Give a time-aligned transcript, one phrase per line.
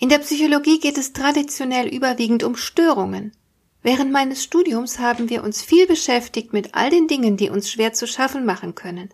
[0.00, 3.32] In der Psychologie geht es traditionell überwiegend um Störungen.
[3.82, 7.92] Während meines Studiums haben wir uns viel beschäftigt mit all den Dingen, die uns schwer
[7.92, 9.08] zu schaffen machen können.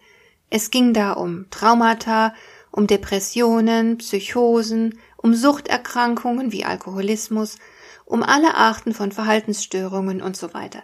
[0.51, 2.34] Es ging da um Traumata,
[2.70, 7.56] um Depressionen, Psychosen, um Suchterkrankungen wie Alkoholismus,
[8.05, 10.83] um alle Arten von Verhaltensstörungen und so weiter.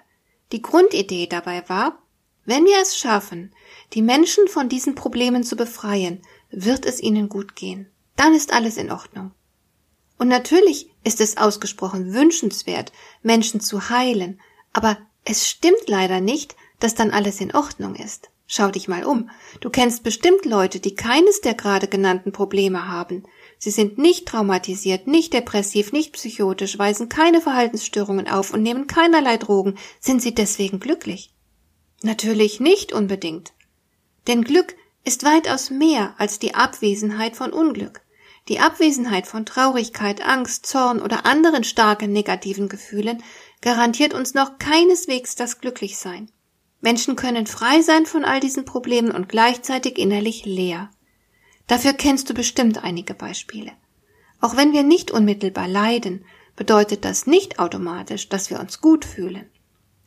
[0.53, 1.99] Die Grundidee dabei war,
[2.47, 3.55] wenn wir es schaffen,
[3.93, 7.91] die Menschen von diesen Problemen zu befreien, wird es ihnen gut gehen.
[8.17, 9.33] Dann ist alles in Ordnung.
[10.21, 14.39] Und natürlich ist es ausgesprochen wünschenswert, Menschen zu heilen,
[14.75, 18.29] aber es stimmt leider nicht, dass dann alles in Ordnung ist.
[18.47, 19.31] Schau dich mal um.
[19.63, 23.23] Du kennst bestimmt Leute, die keines der gerade genannten Probleme haben.
[23.57, 29.39] Sie sind nicht traumatisiert, nicht depressiv, nicht psychotisch, weisen keine Verhaltensstörungen auf und nehmen keinerlei
[29.39, 29.79] Drogen.
[30.01, 31.33] Sind sie deswegen glücklich?
[32.03, 33.55] Natürlich nicht unbedingt.
[34.27, 38.03] Denn Glück ist weitaus mehr als die Abwesenheit von Unglück.
[38.49, 43.23] Die Abwesenheit von Traurigkeit, Angst, Zorn oder anderen starken negativen Gefühlen
[43.61, 46.31] garantiert uns noch keineswegs das Glücklichsein.
[46.81, 50.91] Menschen können frei sein von all diesen Problemen und gleichzeitig innerlich leer.
[51.67, 53.73] Dafür kennst du bestimmt einige Beispiele.
[54.41, 56.25] Auch wenn wir nicht unmittelbar leiden,
[56.57, 59.51] bedeutet das nicht automatisch, dass wir uns gut fühlen.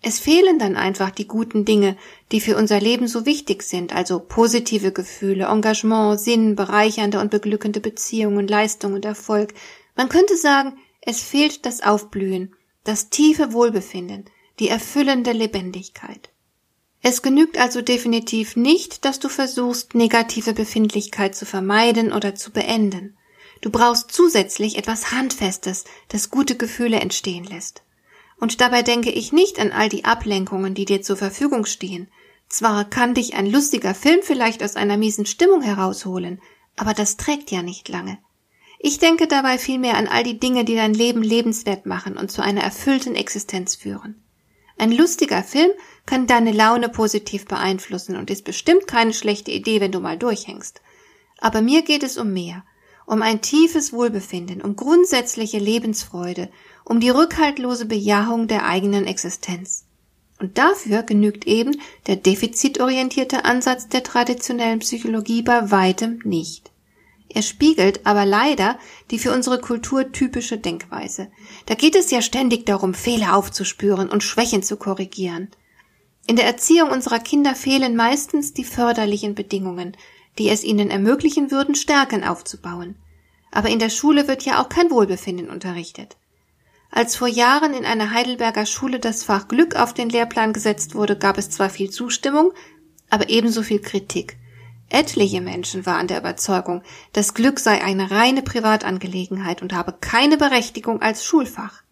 [0.05, 1.95] Es fehlen dann einfach die guten Dinge,
[2.33, 7.79] die für unser Leben so wichtig sind, also positive Gefühle, Engagement, Sinn, bereichernde und beglückende
[7.79, 9.53] Beziehungen, Leistung und Erfolg.
[9.95, 14.25] Man könnte sagen, es fehlt das Aufblühen, das tiefe Wohlbefinden,
[14.59, 16.31] die erfüllende Lebendigkeit.
[17.01, 23.15] Es genügt also definitiv nicht, dass du versuchst, negative Befindlichkeit zu vermeiden oder zu beenden.
[23.61, 27.82] Du brauchst zusätzlich etwas Handfestes, das gute Gefühle entstehen lässt.
[28.43, 32.09] Und dabei denke ich nicht an all die Ablenkungen, die dir zur Verfügung stehen.
[32.49, 36.41] Zwar kann dich ein lustiger Film vielleicht aus einer miesen Stimmung herausholen,
[36.75, 38.17] aber das trägt ja nicht lange.
[38.79, 42.43] Ich denke dabei vielmehr an all die Dinge, die dein Leben lebenswert machen und zu
[42.43, 44.21] einer erfüllten Existenz führen.
[44.77, 45.71] Ein lustiger Film
[46.05, 50.81] kann deine Laune positiv beeinflussen und ist bestimmt keine schlechte Idee, wenn du mal durchhängst.
[51.37, 52.65] Aber mir geht es um mehr,
[53.05, 56.49] um ein tiefes Wohlbefinden, um grundsätzliche Lebensfreude
[56.85, 59.85] um die rückhaltlose Bejahung der eigenen Existenz.
[60.39, 66.71] Und dafür genügt eben der defizitorientierte Ansatz der traditionellen Psychologie bei weitem nicht.
[67.29, 68.77] Er spiegelt aber leider
[69.09, 71.29] die für unsere Kultur typische Denkweise.
[71.65, 75.49] Da geht es ja ständig darum, Fehler aufzuspüren und Schwächen zu korrigieren.
[76.27, 79.97] In der Erziehung unserer Kinder fehlen meistens die förderlichen Bedingungen,
[80.37, 82.95] die es ihnen ermöglichen würden, Stärken aufzubauen.
[83.51, 86.17] Aber in der Schule wird ja auch kein Wohlbefinden unterrichtet.
[86.89, 91.17] Als vor Jahren in einer Heidelberger Schule das Fach Glück auf den Lehrplan gesetzt wurde,
[91.17, 92.51] gab es zwar viel Zustimmung,
[93.09, 94.37] aber ebenso viel Kritik.
[94.89, 96.83] Etliche Menschen waren der Überzeugung,
[97.13, 101.83] das Glück sei eine reine Privatangelegenheit und habe keine Berechtigung als Schulfach.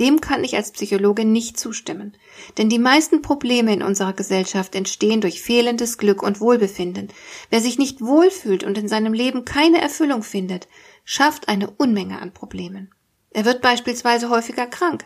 [0.00, 2.16] Dem kann ich als Psychologe nicht zustimmen,
[2.56, 7.08] denn die meisten Probleme in unserer Gesellschaft entstehen durch fehlendes Glück und Wohlbefinden.
[7.50, 10.68] Wer sich nicht wohlfühlt und in seinem Leben keine Erfüllung findet,
[11.04, 12.92] schafft eine Unmenge an Problemen.
[13.30, 15.04] Er wird beispielsweise häufiger krank.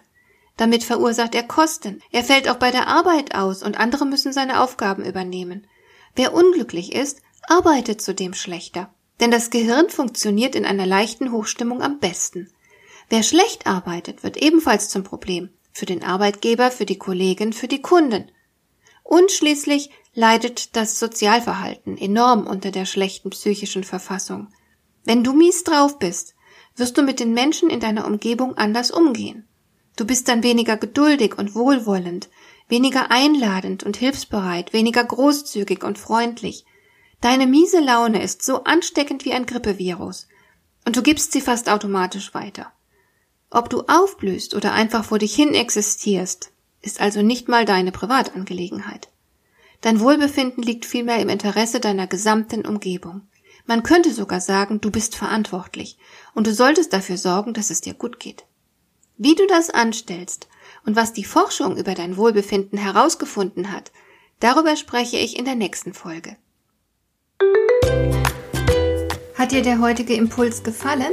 [0.59, 2.01] Damit verursacht er Kosten.
[2.11, 5.67] Er fällt auch bei der Arbeit aus und andere müssen seine Aufgaben übernehmen.
[6.15, 8.93] Wer unglücklich ist, arbeitet zudem schlechter.
[9.21, 12.51] Denn das Gehirn funktioniert in einer leichten Hochstimmung am besten.
[13.13, 15.51] Wer schlecht arbeitet, wird ebenfalls zum Problem.
[15.75, 18.31] Für den Arbeitgeber, für die Kollegen, für die Kunden.
[19.03, 24.49] Und schließlich leidet das Sozialverhalten enorm unter der schlechten psychischen Verfassung.
[25.05, 26.35] Wenn du mies drauf bist,
[26.75, 29.47] wirst du mit den Menschen in deiner Umgebung anders umgehen.
[29.97, 32.31] Du bist dann weniger geduldig und wohlwollend,
[32.69, 36.65] weniger einladend und hilfsbereit, weniger großzügig und freundlich.
[37.21, 40.29] Deine miese Laune ist so ansteckend wie ein Grippevirus,
[40.87, 42.73] und du gibst sie fast automatisch weiter.
[43.55, 49.11] Ob du aufblühst oder einfach vor dich hin existierst, ist also nicht mal deine Privatangelegenheit.
[49.83, 53.29] Dein Wohlbefinden liegt vielmehr im Interesse deiner gesamten Umgebung.
[53.67, 55.99] Man könnte sogar sagen, du bist verantwortlich
[56.35, 58.45] und du solltest dafür sorgen, dass es dir gut geht.
[59.19, 60.49] Wie du das anstellst
[60.87, 63.93] und was die Forschung über dein Wohlbefinden herausgefunden hat,
[64.41, 66.39] darüber spreche ich in der nächsten Folge.
[69.35, 71.13] Hat dir der heutige Impuls gefallen?